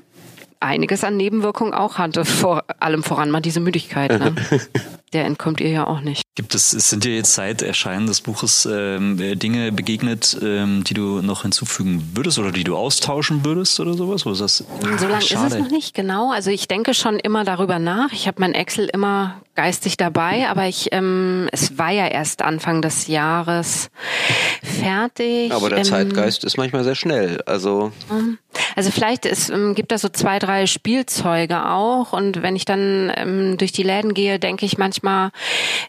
[0.59, 4.19] einiges an Nebenwirkungen auch hatte, vor allem voran mal diese Müdigkeit.
[4.19, 4.33] Ne?
[5.13, 6.24] der entkommt ihr ja auch nicht.
[6.35, 11.21] Gibt es, sind dir jetzt seit Erscheinen des Buches ähm, Dinge begegnet, ähm, die du
[11.21, 14.25] noch hinzufügen würdest oder die du austauschen würdest oder sowas?
[14.25, 16.33] Oder das, ah, so lange ist es noch nicht, genau.
[16.33, 18.11] Also ich denke schon immer darüber nach.
[18.11, 22.81] Ich habe mein Excel immer geistig dabei, aber ich, ähm, es war ja erst Anfang
[22.81, 23.89] des Jahres
[24.61, 25.53] fertig.
[25.53, 27.41] Aber der ähm, Zeitgeist ist manchmal sehr schnell.
[27.45, 27.93] Also
[28.75, 33.11] also vielleicht ist, ähm, gibt da so zwei, drei Spielzeuge auch und wenn ich dann
[33.15, 35.31] ähm, durch die Läden gehe, denke ich manchmal,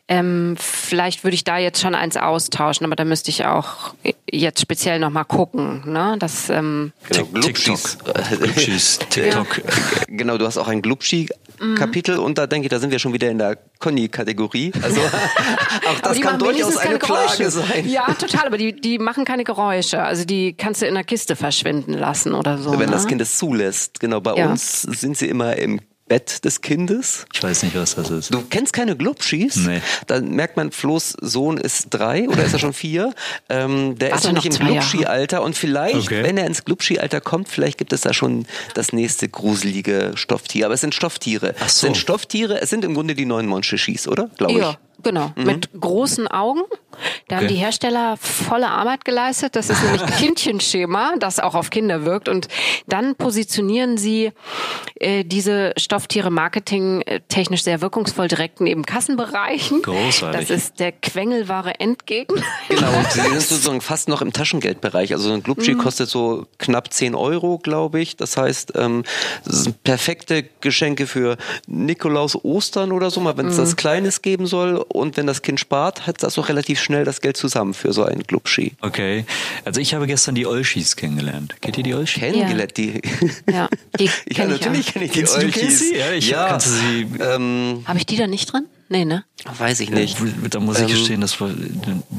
[0.09, 3.94] ähm, vielleicht würde ich da jetzt schon eins austauschen, aber da müsste ich auch
[4.31, 5.83] jetzt speziell nochmal gucken.
[5.90, 6.16] Ne?
[6.18, 7.81] Das, ähm, genau, TikTok.
[8.40, 8.99] Glubschis.
[9.11, 9.62] TikTok.
[10.09, 11.29] Genau, du hast auch ein Glubschi
[11.77, 14.72] Kapitel und da denke ich, da sind wir schon wieder in der Conny-Kategorie.
[14.83, 15.01] Also
[15.90, 17.88] auch das kann durchaus eine Klage sein.
[17.88, 20.03] Ja, total, aber die, die machen keine Geräusche.
[20.03, 22.72] Also die kannst du in der Kiste verschwinden lassen oder so.
[22.72, 22.92] Wenn ne?
[22.92, 24.01] das Kind es zulässt.
[24.01, 24.51] Genau, bei ja.
[24.51, 27.27] uns sind sie immer im Bett des Kindes.
[27.33, 28.33] Ich weiß nicht, was das ist.
[28.33, 29.57] Du kennst keine Glubschis?
[29.57, 29.81] Nee.
[30.07, 33.12] Dann merkt man, Flo's Sohn ist drei oder ist er schon vier?
[33.49, 36.23] Ähm, der Warte ist noch nicht im Glubschi-Alter und vielleicht, okay.
[36.23, 40.66] wenn er ins Glubschi-Alter kommt, vielleicht gibt es da schon das nächste gruselige Stofftier.
[40.66, 41.55] Aber es sind Stofftiere.
[41.59, 41.64] Ach so.
[41.66, 44.31] Es sind Stofftiere, es sind im Grunde die neuen Monchichis, oder?
[44.37, 44.71] Glaube ja.
[44.71, 44.77] ich.
[45.07, 45.45] Genau, mhm.
[45.45, 46.62] mit großen Augen.
[47.29, 47.45] Da okay.
[47.45, 49.55] haben die Hersteller volle Arbeit geleistet.
[49.55, 52.29] Das ist nämlich Kindchenschema, das auch auf Kinder wirkt.
[52.29, 52.49] Und
[52.88, 54.33] dann positionieren sie
[54.97, 59.83] äh, diese Stofftiere marketingtechnisch sehr wirkungsvoll direkt neben Kassenbereichen.
[59.83, 60.40] Großartig.
[60.40, 62.42] Das ist der quengelware Endgegner.
[62.69, 65.12] Genau, und sie sind sozusagen fast noch im Taschengeldbereich.
[65.12, 65.79] Also ein Glubschi mhm.
[65.79, 68.16] kostet so knapp 10 Euro, glaube ich.
[68.16, 69.05] Das heißt, ähm,
[69.45, 73.61] das sind perfekte Geschenke für Nikolaus Ostern oder so, mal wenn es mhm.
[73.61, 77.21] das Kleines geben soll und wenn das Kind spart, hat das auch relativ schnell das
[77.21, 78.73] Geld zusammen für so einen Clubski.
[78.81, 79.25] Okay.
[79.65, 81.55] Also ich habe gestern die Olschis kennengelernt.
[81.61, 82.23] Kennt ihr die Olschis?
[82.23, 82.85] Kennengelernt, ja.
[82.85, 83.03] die.
[83.51, 85.93] Ja, die ja, natürlich kenne ich die Olschis.
[85.93, 86.59] Ja, ich ja.
[86.59, 87.07] sie.
[87.21, 88.67] Ähm, habe ich die da nicht drin?
[88.88, 89.25] Nee, ne?
[89.59, 90.16] Weiß ich nicht.
[90.51, 91.51] Da muss ich ähm, gestehen, das war.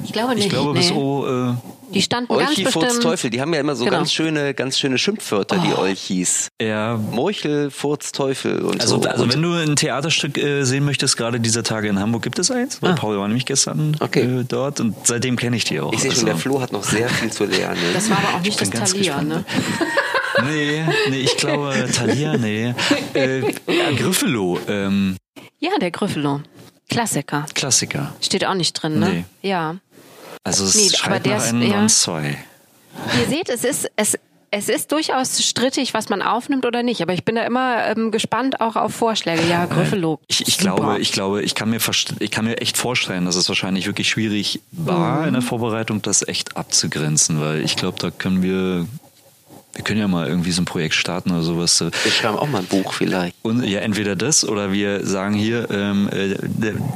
[0.04, 0.46] Ich glaube nicht.
[0.46, 0.96] Ich glaube bis nee.
[0.96, 1.52] O.
[1.52, 1.54] Äh,
[1.94, 3.04] die standen Olchi ganz bestimmt.
[3.04, 3.98] Teufel, die haben ja immer so genau.
[3.98, 5.66] ganz schöne, ganz schöne Schimpfwörter, oh.
[5.66, 6.50] die Olchis.
[6.62, 6.98] Ja.
[6.98, 9.10] Morchel, Furz, Teufel und also, so.
[9.10, 12.40] Also und wenn du ein Theaterstück äh, sehen möchtest, gerade dieser Tage in Hamburg gibt
[12.40, 12.96] es eins, weil ah.
[12.96, 14.22] Paul war nämlich gestern okay.
[14.22, 15.94] äh, dort und seitdem kenne ich die auch.
[15.94, 16.26] Ich sehe schon, also.
[16.26, 17.80] der Flo hat noch sehr viel zu lernen.
[17.94, 19.46] Das war aber auch nicht das Thalia, ne?
[20.44, 22.74] nee, nee, ich glaube Thalia, nee.
[23.14, 23.54] Äh,
[23.96, 24.60] Griffelo.
[24.68, 25.16] Ähm.
[25.60, 26.42] Ja, der Griffelo.
[26.90, 27.46] Klassiker.
[27.54, 28.14] Klassiker.
[28.22, 29.10] Steht auch nicht drin, ne?
[29.42, 29.50] Nee.
[29.50, 29.76] Ja.
[30.44, 31.88] Also es nee, schreit nach einem ja.
[31.88, 32.38] zwei.
[33.20, 34.18] Ihr seht, es ist, es,
[34.50, 37.02] es ist durchaus strittig, was man aufnimmt oder nicht.
[37.02, 39.42] Aber ich bin da immer ähm, gespannt auch auf Vorschläge.
[39.50, 40.20] Ja, Griffelo.
[40.28, 41.80] Ich, ich glaube, ich glaube, ich kann mir
[42.20, 45.28] ich kann mir echt vorstellen, dass es wahrscheinlich wirklich schwierig war mhm.
[45.28, 48.88] in der Vorbereitung, das echt abzugrenzen, weil ich glaube, da können wir
[49.78, 51.80] wir können ja mal irgendwie so ein Projekt starten oder sowas.
[51.80, 53.36] Wir schreiben auch mal ein Buch vielleicht.
[53.44, 56.36] Und ja, entweder das oder wir sagen hier ähm, äh,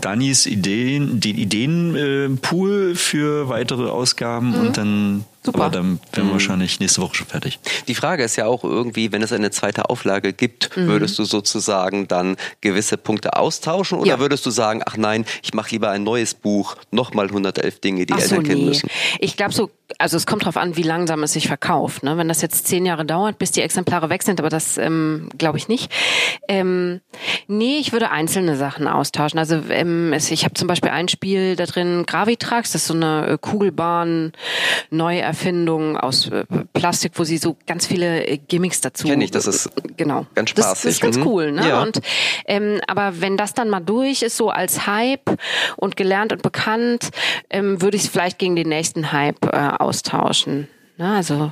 [0.01, 4.59] Dannys Ideen, die Ideenpool äh, für weitere Ausgaben mhm.
[4.59, 5.63] und dann Super.
[5.63, 6.31] Aber dann wären wir mhm.
[6.33, 7.59] wahrscheinlich nächste Woche schon fertig.
[7.87, 10.85] Die Frage ist ja auch irgendwie, wenn es eine zweite Auflage gibt, mhm.
[10.85, 14.19] würdest du sozusagen dann gewisse Punkte austauschen oder ja.
[14.19, 18.13] würdest du sagen, ach nein, ich mache lieber ein neues Buch, nochmal 111 Dinge, die
[18.13, 18.67] ach Eltern so, kennen nee.
[18.67, 18.89] müssen?
[19.17, 22.03] Ich glaube so, also es kommt darauf an, wie langsam es sich verkauft.
[22.03, 22.17] Ne?
[22.17, 25.57] Wenn das jetzt zehn Jahre dauert, bis die Exemplare weg sind, aber das ähm, glaube
[25.57, 25.91] ich nicht.
[26.47, 27.01] Ähm,
[27.47, 29.39] nee, ich würde einzelne Sachen austauschen.
[29.39, 32.93] Also ähm, es, ich habe zum Beispiel ein Spiel da drin, Gravitrax, das ist so
[32.93, 34.33] eine äh, Kugelbahn,
[34.89, 39.07] neu Erfindung aus äh, Plastik, wo sie so ganz viele äh, Gimmicks dazu.
[39.07, 40.71] Kenn ich, das ist genau ganz spaßig.
[40.71, 41.27] Das, das ist ganz mhm.
[41.27, 41.67] cool, ne?
[41.67, 41.81] Ja.
[41.81, 42.01] Und
[42.45, 45.37] ähm, aber wenn das dann mal durch ist, so als Hype
[45.77, 47.09] und gelernt und bekannt,
[47.49, 50.67] ähm, würde ich es vielleicht gegen den nächsten Hype äh, austauschen.
[51.01, 51.51] Also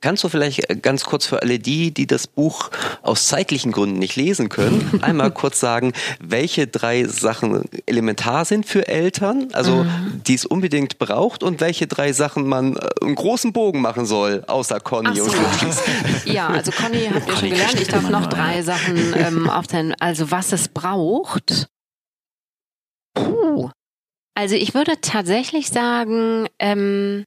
[0.00, 2.70] Kannst du vielleicht äh, ganz kurz für alle die, die das Buch
[3.02, 8.86] aus zeitlichen Gründen nicht lesen können, einmal kurz sagen, welche drei Sachen elementar sind für
[8.86, 10.22] Eltern, also mhm.
[10.26, 14.44] die es unbedingt braucht und welche drei Sachen man äh, einen großen Bogen machen soll,
[14.46, 15.24] außer Conny so.
[15.24, 15.82] und Luchis.
[16.26, 19.94] Ja, also Conny hat ja schon gelernt, ich darf noch drei Sachen ähm, aufzählen.
[19.98, 21.66] Also was es braucht.
[23.14, 23.70] Puh.
[24.36, 27.24] Also ich würde tatsächlich sagen, ähm,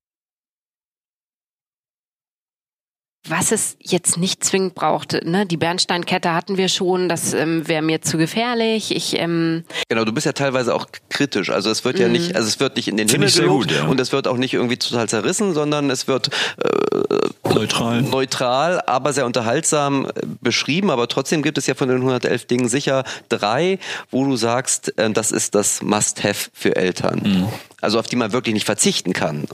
[3.30, 5.26] was es jetzt nicht zwingend braucht.
[5.26, 5.46] Ne?
[5.46, 8.96] Die Bernsteinkette hatten wir schon, das ähm, wäre mir zu gefährlich.
[8.96, 11.50] Ich, ähm genau, du bist ja teilweise auch kritisch.
[11.50, 12.36] Also es wird ja nicht, mhm.
[12.36, 13.86] also es wird nicht in den Find Himmel gelobt ja.
[13.86, 18.02] und es wird auch nicht irgendwie total zerrissen, sondern es wird äh, neutral.
[18.02, 20.10] neutral, aber sehr unterhaltsam äh,
[20.42, 20.90] beschrieben.
[20.90, 23.80] Aber trotzdem gibt es ja von den 111 Dingen sicher drei,
[24.12, 27.22] wo du sagst, äh, das ist das Must-Have für Eltern.
[27.24, 27.48] Mhm.
[27.82, 29.46] Also auf die man wirklich nicht verzichten kann.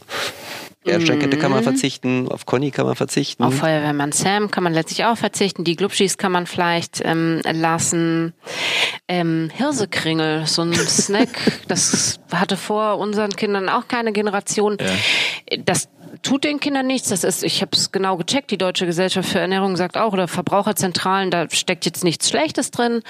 [0.84, 1.66] Bernsteinkette kann man mhm.
[1.66, 3.44] verzichten, auf Conny kann man verzichten.
[3.44, 5.64] Auf Feuerwehrmann Sam kann man letztlich auch verzichten.
[5.64, 8.34] Die Glubschis kann man vielleicht ähm, lassen.
[9.08, 11.30] ähm, Hirsekringel, so ein Snack.
[11.68, 14.78] Das hatte vor unseren Kindern auch keine Generation.
[14.80, 15.58] Ja.
[15.66, 15.90] Das
[16.22, 17.10] tut den Kindern nichts.
[17.10, 18.52] Das ist, ich habe es genau gecheckt.
[18.52, 23.02] Die Deutsche Gesellschaft für Ernährung sagt auch oder Verbraucherzentralen, da steckt jetzt nichts Schlechtes drin.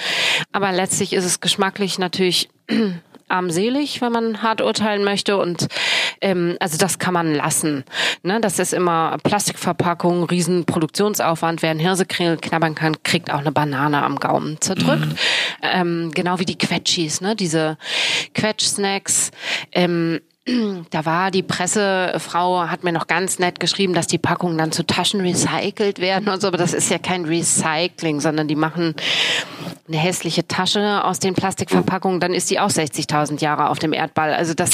[0.52, 2.50] Aber letztlich ist es geschmacklich natürlich
[3.28, 5.38] armselig, wenn man hart urteilen möchte.
[5.38, 5.68] Und
[6.22, 7.84] ähm, also das kann man lassen.
[8.24, 8.40] Ne?
[8.42, 11.62] Das ist immer Plastikverpackung, Riesenproduktionsaufwand.
[11.62, 15.06] Wer einen Hirsekringel knabbern kann, kriegt auch eine Banane am Gaumen zerdrückt.
[15.06, 15.16] Mhm.
[15.62, 17.36] Ähm, genau wie die Quetschis, ne?
[17.36, 17.78] diese
[18.34, 19.32] Quetsch-Snacks.
[19.72, 24.74] Ähm, da war die Pressefrau, hat mir noch ganz nett geschrieben, dass die Packungen dann
[24.74, 28.94] zu Taschen recycelt werden und so, aber das ist ja kein Recycling, sondern die machen
[29.88, 34.34] eine hässliche Tasche aus den Plastikverpackungen, dann ist die auch 60.000 Jahre auf dem Erdball.
[34.34, 34.74] Also das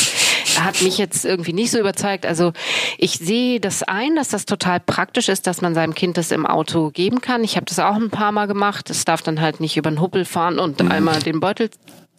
[0.59, 2.25] hat mich jetzt irgendwie nicht so überzeugt.
[2.25, 2.53] Also
[2.97, 6.45] ich sehe das ein, dass das total praktisch ist, dass man seinem Kind das im
[6.45, 7.43] Auto geben kann.
[7.43, 8.89] Ich habe das auch ein paar Mal gemacht.
[8.89, 10.91] Es darf dann halt nicht über den Huppel fahren und mhm.
[10.91, 11.69] einmal den Beutel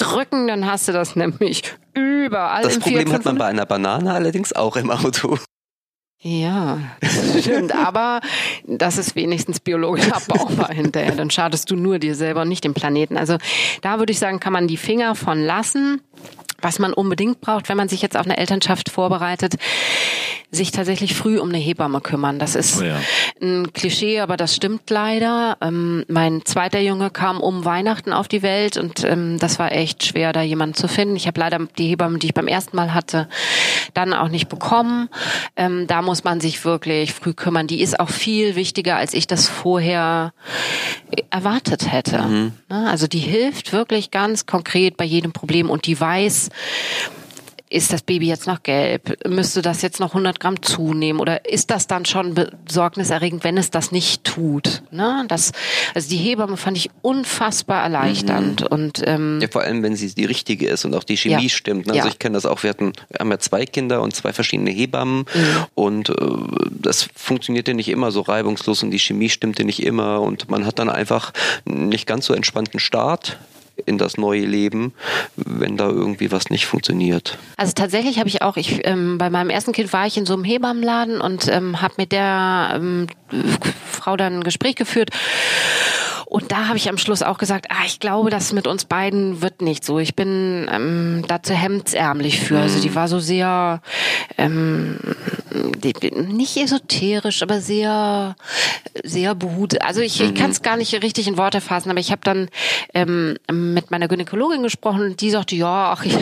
[0.00, 1.62] drücken, dann hast du das nämlich
[1.94, 2.62] überall.
[2.62, 5.38] Das Problem hat man bei einer Banane allerdings auch im Auto.
[6.22, 6.78] Ja,
[7.38, 7.74] stimmt.
[7.74, 8.20] Aber
[8.66, 11.12] das ist wenigstens biologisch abbaubar hinterher.
[11.12, 13.16] Dann schadest du nur dir selber und nicht dem Planeten.
[13.16, 13.38] Also
[13.80, 16.02] da würde ich sagen, kann man die Finger von lassen.
[16.62, 19.56] Was man unbedingt braucht, wenn man sich jetzt auf eine Elternschaft vorbereitet,
[20.50, 22.38] sich tatsächlich früh um eine Hebamme kümmern.
[22.38, 22.96] Das ist oh ja.
[23.40, 25.56] ein Klischee, aber das stimmt leider.
[25.60, 30.04] Ähm, mein zweiter Junge kam um Weihnachten auf die Welt und ähm, das war echt
[30.04, 31.14] schwer, da jemanden zu finden.
[31.14, 33.28] Ich habe leider die Hebamme, die ich beim ersten Mal hatte,
[33.94, 35.08] dann auch nicht bekommen.
[35.56, 37.68] Ähm, da muss man sich wirklich früh kümmern.
[37.68, 40.32] Die ist auch viel wichtiger, als ich das vorher
[41.30, 42.20] erwartet hätte.
[42.22, 42.52] Mhm.
[42.68, 42.90] Ne?
[42.90, 46.48] Also die hilft wirklich ganz konkret bei jedem Problem und die weiß,
[47.70, 49.26] ist das Baby jetzt noch gelb?
[49.26, 51.20] Müsste das jetzt noch 100 Gramm zunehmen?
[51.20, 54.82] Oder ist das dann schon besorgniserregend, wenn es das nicht tut?
[54.90, 55.24] Ne?
[55.28, 55.52] Das,
[55.94, 58.62] also die Hebamme fand ich unfassbar erleichternd.
[58.62, 58.66] Mhm.
[58.66, 61.48] Und, ähm, ja, vor allem, wenn sie die richtige ist und auch die Chemie ja.
[61.48, 61.86] stimmt.
[61.86, 61.92] Ne?
[61.92, 62.12] Also ja.
[62.12, 65.20] ich kenne das auch, wir hatten wir haben ja zwei Kinder und zwei verschiedene Hebammen
[65.20, 65.66] mhm.
[65.74, 66.14] und äh,
[66.70, 70.78] das funktionierte nicht immer so reibungslos und die Chemie stimmte nicht immer und man hat
[70.78, 71.32] dann einfach
[71.64, 73.38] nicht ganz so entspannten Start
[73.86, 74.92] in das neue Leben,
[75.36, 77.38] wenn da irgendwie was nicht funktioniert.
[77.56, 80.34] Also tatsächlich habe ich auch, ich ähm, bei meinem ersten Kind war ich in so
[80.34, 83.06] einem Hebammenladen und ähm, habe mit der ähm,
[83.90, 85.10] Frau dann ein Gespräch geführt
[86.30, 89.42] und da habe ich am Schluss auch gesagt, ah, ich glaube, das mit uns beiden
[89.42, 89.98] wird nicht so.
[89.98, 92.60] Ich bin ähm, dazu hemdsärmlich für.
[92.60, 92.94] Also die mhm.
[92.94, 93.82] war so sehr
[94.38, 94.96] ähm,
[95.82, 98.36] die, nicht esoterisch, aber sehr
[99.02, 99.82] sehr behutet.
[99.82, 100.34] Also ich, ich mhm.
[100.34, 102.48] kann es gar nicht richtig in Worte fassen, aber ich habe dann
[102.94, 103.36] ähm,
[103.72, 106.16] mit meiner Gynäkologin gesprochen und die sagte, ja, ach, ich,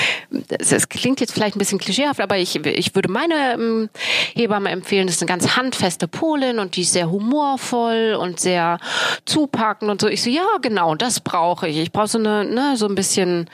[0.58, 3.90] es klingt jetzt vielleicht ein bisschen klischeehaft, aber ich, ich würde meine ähm,
[4.34, 8.78] Hebamme empfehlen, das ist eine ganz handfeste Polin und die ist sehr humorvoll und sehr
[9.24, 10.08] zu zupacken und so.
[10.08, 11.78] Ich so, ja, genau, das brauche ich.
[11.78, 13.48] Ich brauche so eine, ne, so ein bisschen,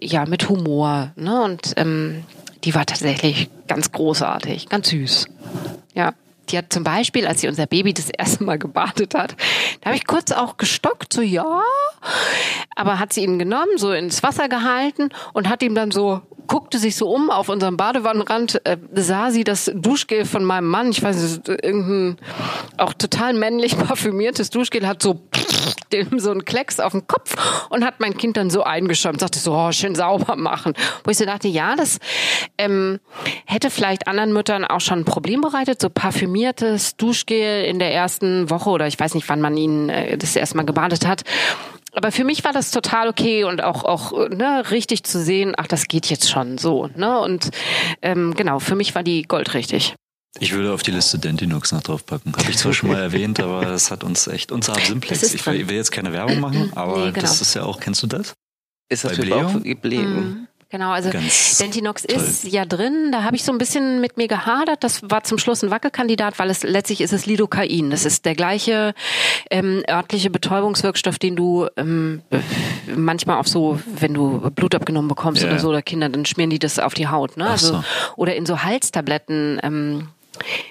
[0.00, 1.12] ja, mit Humor.
[1.16, 1.42] Ne?
[1.42, 2.24] Und ähm,
[2.64, 5.26] die war tatsächlich ganz großartig, ganz süß.
[5.94, 6.12] Ja.
[6.50, 9.36] Die hat zum Beispiel, als sie unser Baby das erste Mal gebadet hat,
[9.80, 11.62] da habe ich kurz auch gestockt, so ja,
[12.74, 16.78] aber hat sie ihn genommen, so ins Wasser gehalten und hat ihm dann so guckte
[16.78, 21.02] sich so um auf unserem Badewannenrand, äh, sah sie das Duschgel von meinem Mann, ich
[21.02, 22.16] weiß nicht, irgendein
[22.78, 25.20] auch total männlich parfümiertes Duschgel, hat so
[25.92, 29.38] dem so einen Klecks auf den Kopf und hat mein Kind dann so eingeschäumt, sagte
[29.38, 30.74] so, oh, schön sauber machen.
[31.04, 31.98] Wo ich so dachte, ja, das
[32.56, 33.00] ähm,
[33.46, 38.50] hätte vielleicht anderen Müttern auch schon ein Problem bereitet, so parfümiertes Duschgel in der ersten
[38.50, 41.24] Woche oder ich weiß nicht, wann man ihn äh, das erste Mal gebadet hat
[41.94, 45.66] aber für mich war das total okay und auch auch ne, richtig zu sehen, ach,
[45.66, 46.88] das geht jetzt schon so.
[46.94, 47.18] Ne?
[47.18, 47.50] Und
[48.02, 49.96] ähm, genau, für mich war die goldrichtig.
[50.40, 52.34] Ich würde auf die Liste Dentinux noch draufpacken.
[52.36, 55.34] Habe ich zwar schon mal erwähnt, aber das hat uns echt, unser Simplex.
[55.34, 57.20] Ich will, will, jetzt keine Werbung machen, aber nee, genau.
[57.20, 58.34] das ist ja auch, kennst du das?
[58.88, 60.48] Ist das Bei für Blähung?
[60.70, 62.16] Genau, also Dentinox toll.
[62.16, 63.10] ist ja drin.
[63.10, 64.84] Da habe ich so ein bisschen mit mir gehadert.
[64.84, 67.88] Das war zum Schluss ein Wackelkandidat, weil es letztlich ist es Lidocain.
[67.88, 68.92] Das ist der gleiche
[69.50, 72.20] ähm, örtliche Betäubungswirkstoff, den du ähm,
[72.94, 75.52] manchmal auf so, wenn du Blut abgenommen bekommst yeah.
[75.52, 77.38] oder so, oder Kinder, dann schmieren die das auf die Haut.
[77.38, 77.48] Ne?
[77.48, 77.84] Also, so.
[78.16, 79.58] Oder in so Halstabletten.
[79.62, 80.08] Ähm,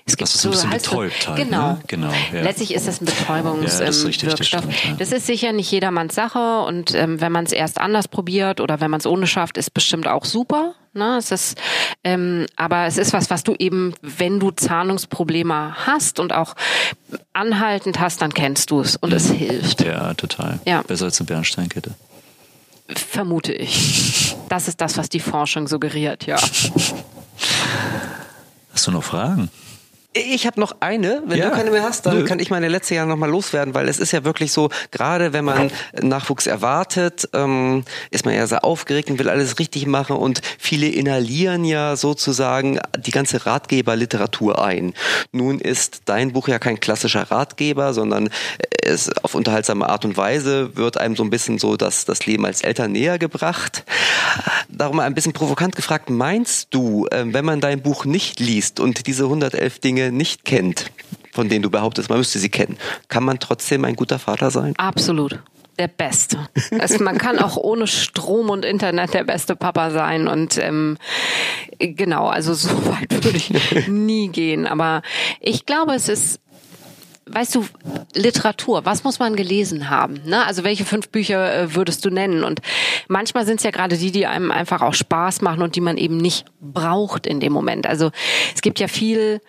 [0.06, 1.38] es gibt das ist so ein bisschen betäubt halt.
[1.38, 1.71] Genau.
[1.73, 1.80] Ne?
[1.88, 2.41] genau ja.
[2.41, 4.23] Letztlich ist das ein Betäubungswirkstoff.
[4.23, 4.95] Ja, das, das, ja.
[4.97, 8.82] das, ist sicher nicht jedermanns Sache und ähm, wenn man es erst anders probiert oder
[8.82, 10.75] wenn man es ohne schafft, ist bestimmt auch super.
[10.97, 11.17] Ne?
[11.17, 11.58] Es ist,
[12.03, 16.56] ähm, aber es ist was, was du eben, wenn du Zahnungsprobleme hast und auch
[17.34, 19.86] anhaltend hast, dann kennst du es und es hilft.
[19.86, 20.60] Ja, total.
[20.65, 20.82] Ja.
[20.82, 21.91] Besser als eine Bernsteinkette.
[22.89, 24.36] Vermute ich.
[24.49, 26.38] Das ist das, was die Forschung suggeriert, ja.
[28.78, 29.50] Hast du noch Fragen?
[30.17, 31.23] Ich habe noch eine.
[31.25, 31.49] Wenn ja.
[31.49, 32.25] du keine mehr hast, dann Nö.
[32.25, 35.45] kann ich meine letzte Jahr nochmal loswerden, weil es ist ja wirklich so, gerade wenn
[35.45, 40.41] man Nachwuchs erwartet, ähm, ist man ja sehr aufgeregt und will alles richtig machen und
[40.58, 44.93] viele inhalieren ja sozusagen die ganze Ratgeberliteratur ein.
[45.32, 48.30] Nun ist dein Buch ja kein klassischer Ratgeber, sondern
[48.88, 52.45] es auf unterhaltsame Art und Weise wird einem so ein bisschen so das, das Leben
[52.45, 53.84] als Eltern näher gebracht.
[54.69, 59.08] Darum ein bisschen provokant gefragt, meinst du, äh, wenn man dein Buch nicht liest und
[59.08, 60.91] diese 111 Dinge nicht kennt,
[61.32, 64.74] von denen du behauptest, man müsste sie kennen, kann man trotzdem ein guter Vater sein?
[64.78, 65.39] Absolut
[65.78, 66.50] der Beste.
[66.80, 70.98] Also man kann auch ohne Strom und Internet der beste Papa sein und ähm,
[71.80, 74.65] genau, also so weit würde ich nie gehen.
[74.65, 75.02] Aber
[75.39, 76.39] ich glaube, es ist
[77.30, 77.66] weißt du,
[78.13, 80.22] Literatur, was muss man gelesen haben?
[80.26, 80.46] Ne?
[80.46, 82.44] Also welche fünf Bücher äh, würdest du nennen?
[82.44, 82.62] Und
[83.08, 85.98] manchmal sind es ja gerade die, die einem einfach auch Spaß machen und die man
[85.98, 87.88] eben nicht braucht in dem Moment.
[87.88, 88.12] Also
[88.56, 89.42] es gibt ja viel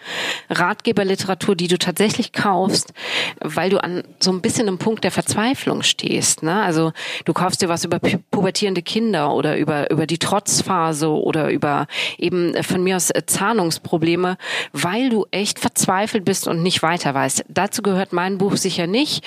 [0.50, 2.92] Ratgeberliteratur, die du tatsächlich kaufst,
[3.40, 6.42] weil du an so ein bisschen einem Punkt der Verzweiflung stehst.
[6.42, 6.62] Ne?
[6.62, 6.92] Also
[7.24, 11.86] du kaufst dir was über pubertierende Kinder oder über, über die Trotzphase oder über
[12.18, 14.36] eben von mir aus äh, Zahnungsprobleme,
[14.72, 17.44] weil du echt verzweifelt bist und nicht weiter weißt.
[17.48, 19.24] Das dazu gehört mein Buch sicher nicht.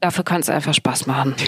[0.00, 1.34] Dafür kann es einfach Spaß machen.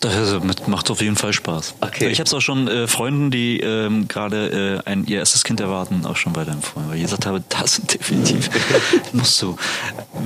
[0.00, 1.76] Das macht auf jeden Fall Spaß.
[1.80, 2.08] Okay.
[2.08, 5.60] Ich habe es auch schon äh, Freunden, die ähm, gerade äh, ein, ihr erstes Kind
[5.60, 8.50] erwarten, auch schon weiterempfohlen, weil ich gesagt habe, das definitiv
[9.12, 9.56] musst du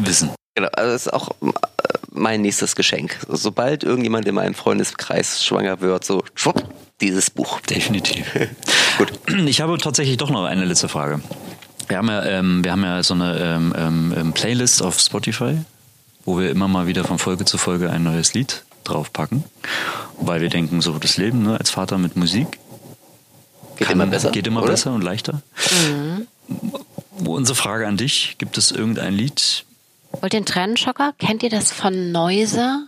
[0.02, 0.30] wissen.
[0.54, 1.50] Genau, also das ist auch äh,
[2.11, 3.18] mein nächstes Geschenk.
[3.28, 6.64] Sobald irgendjemand in meinem Freundeskreis schwanger wird, so schwupp,
[7.00, 7.61] dieses Buch.
[7.61, 8.26] Definitiv.
[8.98, 9.12] Gut.
[9.46, 11.20] Ich habe tatsächlich doch noch eine letzte Frage.
[11.90, 15.59] Wir haben ja, ähm, wir haben ja so eine ähm, ähm, ähm, Playlist auf Spotify,
[16.24, 19.42] wo wir immer mal wieder von Folge zu Folge ein neues Lied draufpacken,
[20.20, 22.61] weil wir denken, so das Leben ne, als Vater mit Musik
[23.76, 25.42] geht kann, immer besser, geht immer besser und leichter.
[25.88, 26.29] Mhm.
[27.26, 29.64] Unsere Frage an dich: Gibt es irgendein Lied?
[30.12, 31.14] Wollt ihr einen Tränenschocker?
[31.18, 32.87] Kennt ihr das von Neuser?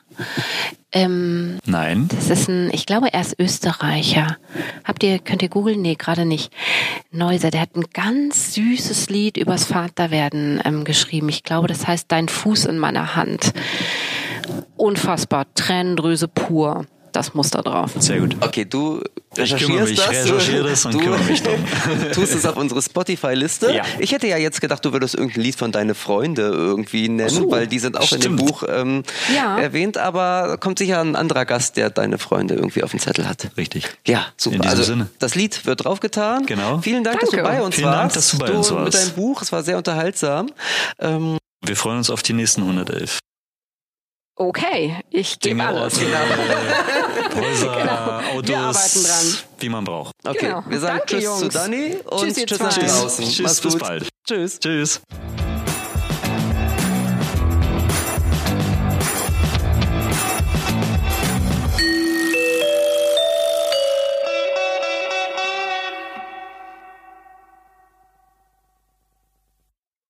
[0.90, 2.08] Ähm, Nein.
[2.14, 4.36] Das ist ein, ich glaube, er ist Österreicher.
[4.84, 5.80] Habt ihr, könnt ihr googeln?
[5.80, 6.52] Nee, gerade nicht.
[7.10, 11.28] Neuser, der hat ein ganz süßes Lied übers Vaterwerden ähm, geschrieben.
[11.28, 13.52] Ich glaube, das heißt Dein Fuß in meiner Hand.
[14.76, 15.46] Unfassbar.
[15.54, 17.92] Tränendrüse pur das muss da drauf.
[17.98, 18.36] Sehr gut.
[18.40, 19.02] Okay, du
[19.36, 20.10] recherchierst ich das.
[20.10, 21.64] Ich recherchiere das und du kümmere mich darum.
[22.12, 23.72] tust es auf unsere Spotify-Liste.
[23.72, 23.84] Ja.
[23.98, 27.50] Ich hätte ja jetzt gedacht, du würdest irgendein Lied von deine Freunde irgendwie nennen, so,
[27.50, 28.24] weil die sind auch stimmt.
[28.24, 29.02] in dem Buch ähm,
[29.34, 29.58] ja.
[29.58, 33.50] erwähnt, aber kommt sicher ein anderer Gast, der deine Freunde irgendwie auf dem Zettel hat.
[33.56, 33.88] Richtig.
[34.06, 34.56] Ja, super.
[34.56, 35.08] In diesem also Sinne.
[35.18, 36.46] das Lied wird draufgetan.
[36.46, 36.78] Genau.
[36.78, 37.36] Vielen Dank, Danke.
[37.36, 37.98] dass du bei uns Vielen warst.
[37.98, 38.84] Dank, dass du bei du uns warst.
[38.84, 40.50] Mit deinem Buch, es war sehr unterhaltsam.
[40.98, 43.18] Ähm, wir freuen uns auf die nächsten 111.
[44.34, 45.98] Okay, ich gebe alles.
[45.98, 46.16] Genau.
[47.36, 48.36] Häuser, genau.
[48.38, 49.38] Autos, wir arbeiten dran.
[49.58, 50.14] wie man braucht.
[50.24, 50.64] Okay, genau.
[50.66, 51.40] wir sagen Danke, Tschüss Jungs.
[51.40, 53.28] zu Dani und Tschüss, Tschüss nach draußen.
[53.28, 54.08] Tschüss, bis bald.
[54.26, 54.58] Tschüss.
[54.58, 55.00] Tschüss.